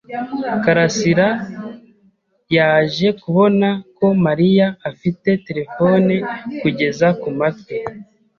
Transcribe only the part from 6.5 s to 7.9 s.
kugeza kumatwi.